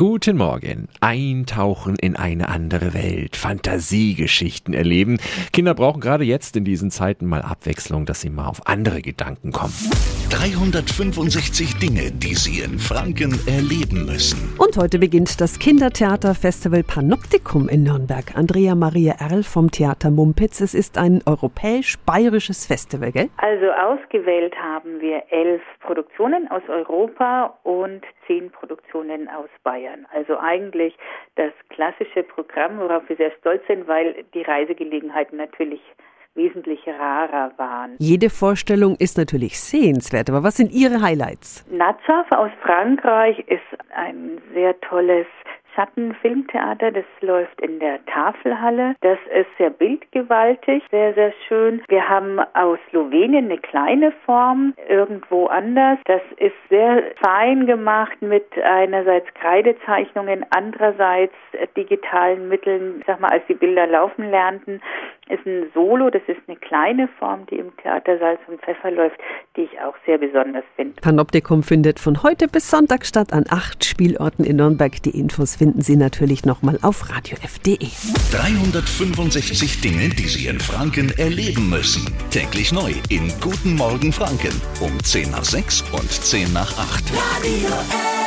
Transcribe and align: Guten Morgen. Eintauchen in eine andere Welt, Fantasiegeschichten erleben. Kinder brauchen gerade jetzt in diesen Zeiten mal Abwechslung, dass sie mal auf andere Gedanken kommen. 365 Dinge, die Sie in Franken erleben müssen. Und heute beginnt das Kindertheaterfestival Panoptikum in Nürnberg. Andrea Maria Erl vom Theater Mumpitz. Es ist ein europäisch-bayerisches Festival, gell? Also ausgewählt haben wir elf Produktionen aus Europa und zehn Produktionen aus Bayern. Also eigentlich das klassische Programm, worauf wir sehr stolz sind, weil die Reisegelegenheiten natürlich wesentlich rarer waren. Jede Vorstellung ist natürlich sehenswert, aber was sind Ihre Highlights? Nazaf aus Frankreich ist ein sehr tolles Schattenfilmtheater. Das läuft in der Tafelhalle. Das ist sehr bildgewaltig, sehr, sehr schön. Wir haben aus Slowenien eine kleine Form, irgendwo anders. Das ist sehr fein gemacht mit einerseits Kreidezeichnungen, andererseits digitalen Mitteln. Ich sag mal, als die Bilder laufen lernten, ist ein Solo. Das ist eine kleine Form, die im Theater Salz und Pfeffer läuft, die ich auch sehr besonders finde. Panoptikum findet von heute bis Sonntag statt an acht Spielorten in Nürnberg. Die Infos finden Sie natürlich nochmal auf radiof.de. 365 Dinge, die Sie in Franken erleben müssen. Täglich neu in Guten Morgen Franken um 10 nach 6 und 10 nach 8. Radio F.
Guten 0.00 0.38
Morgen. 0.38 0.88
Eintauchen 1.02 1.94
in 2.00 2.16
eine 2.16 2.48
andere 2.48 2.94
Welt, 2.94 3.36
Fantasiegeschichten 3.36 4.72
erleben. 4.72 5.18
Kinder 5.52 5.74
brauchen 5.74 6.00
gerade 6.00 6.24
jetzt 6.24 6.56
in 6.56 6.64
diesen 6.64 6.90
Zeiten 6.90 7.26
mal 7.26 7.42
Abwechslung, 7.42 8.06
dass 8.06 8.22
sie 8.22 8.30
mal 8.30 8.46
auf 8.46 8.66
andere 8.66 9.02
Gedanken 9.02 9.52
kommen. 9.52 9.74
365 10.30 11.78
Dinge, 11.80 12.12
die 12.12 12.34
Sie 12.34 12.60
in 12.62 12.78
Franken 12.78 13.32
erleben 13.46 14.06
müssen. 14.06 14.38
Und 14.56 14.78
heute 14.78 14.98
beginnt 14.98 15.38
das 15.38 15.58
Kindertheaterfestival 15.58 16.82
Panoptikum 16.82 17.68
in 17.68 17.82
Nürnberg. 17.82 18.34
Andrea 18.34 18.74
Maria 18.74 19.16
Erl 19.18 19.42
vom 19.42 19.70
Theater 19.70 20.10
Mumpitz. 20.10 20.62
Es 20.62 20.72
ist 20.72 20.96
ein 20.96 21.20
europäisch-bayerisches 21.26 22.64
Festival, 22.64 23.12
gell? 23.12 23.28
Also 23.36 23.66
ausgewählt 23.72 24.54
haben 24.56 25.00
wir 25.00 25.24
elf 25.30 25.60
Produktionen 25.80 26.48
aus 26.48 26.62
Europa 26.68 27.58
und 27.64 28.02
zehn 28.26 28.50
Produktionen 28.50 29.28
aus 29.28 29.48
Bayern. 29.64 29.89
Also 30.12 30.38
eigentlich 30.38 30.96
das 31.36 31.52
klassische 31.68 32.22
Programm, 32.22 32.78
worauf 32.78 33.08
wir 33.08 33.16
sehr 33.16 33.32
stolz 33.38 33.62
sind, 33.66 33.86
weil 33.88 34.24
die 34.34 34.42
Reisegelegenheiten 34.42 35.38
natürlich 35.38 35.80
wesentlich 36.34 36.86
rarer 36.86 37.52
waren. 37.56 37.96
Jede 37.98 38.30
Vorstellung 38.30 38.94
ist 38.98 39.18
natürlich 39.18 39.58
sehenswert, 39.60 40.30
aber 40.30 40.42
was 40.42 40.56
sind 40.56 40.72
Ihre 40.72 41.02
Highlights? 41.02 41.66
Nazaf 41.70 42.30
aus 42.30 42.50
Frankreich 42.62 43.38
ist 43.48 43.60
ein 43.94 44.40
sehr 44.54 44.78
tolles 44.80 45.26
Schattenfilmtheater. 45.80 46.92
Das 46.92 47.04
läuft 47.20 47.60
in 47.60 47.78
der 47.78 48.04
Tafelhalle. 48.06 48.94
Das 49.00 49.18
ist 49.34 49.48
sehr 49.58 49.70
bildgewaltig, 49.70 50.82
sehr, 50.90 51.14
sehr 51.14 51.32
schön. 51.48 51.82
Wir 51.88 52.06
haben 52.06 52.38
aus 52.54 52.78
Slowenien 52.90 53.46
eine 53.46 53.58
kleine 53.58 54.12
Form, 54.26 54.74
irgendwo 54.88 55.46
anders. 55.46 55.98
Das 56.04 56.22
ist 56.36 56.54
sehr 56.68 57.02
fein 57.22 57.66
gemacht 57.66 58.20
mit 58.20 58.46
einerseits 58.62 59.26
Kreidezeichnungen, 59.34 60.44
andererseits 60.50 61.34
digitalen 61.76 62.48
Mitteln. 62.48 62.96
Ich 63.00 63.06
sag 63.06 63.20
mal, 63.20 63.30
als 63.30 63.46
die 63.48 63.54
Bilder 63.54 63.86
laufen 63.86 64.30
lernten, 64.30 64.80
ist 65.30 65.46
ein 65.46 65.70
Solo. 65.74 66.10
Das 66.10 66.22
ist 66.26 66.40
eine 66.46 66.56
kleine 66.56 67.08
Form, 67.18 67.46
die 67.46 67.56
im 67.56 67.74
Theater 67.78 68.18
Salz 68.18 68.40
und 68.48 68.60
Pfeffer 68.60 68.90
läuft, 68.90 69.18
die 69.56 69.62
ich 69.62 69.80
auch 69.80 69.94
sehr 70.06 70.18
besonders 70.18 70.64
finde. 70.76 71.00
Panoptikum 71.00 71.62
findet 71.62 71.98
von 71.98 72.22
heute 72.22 72.48
bis 72.48 72.70
Sonntag 72.70 73.06
statt 73.06 73.32
an 73.32 73.44
acht 73.48 73.84
Spielorten 73.84 74.44
in 74.44 74.56
Nürnberg. 74.56 75.02
Die 75.02 75.18
Infos 75.18 75.56
finden 75.56 75.80
Sie 75.82 75.96
natürlich 75.96 76.44
nochmal 76.44 76.78
auf 76.82 77.10
radiof.de. 77.10 77.78
365 78.32 79.80
Dinge, 79.80 80.08
die 80.10 80.28
Sie 80.28 80.48
in 80.48 80.60
Franken 80.60 81.12
erleben 81.18 81.70
müssen. 81.70 82.12
Täglich 82.30 82.72
neu 82.72 82.92
in 83.08 83.28
Guten 83.40 83.76
Morgen 83.76 84.12
Franken 84.12 84.60
um 84.80 84.98
10 85.02 85.30
nach 85.30 85.44
6 85.44 85.82
und 85.92 86.10
10 86.10 86.52
nach 86.52 86.70
8. 86.78 87.12
Radio 87.14 87.68
F. 87.68 88.19